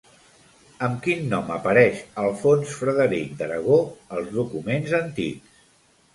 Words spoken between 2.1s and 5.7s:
Alfons Frederic d'Aragó als documents antics?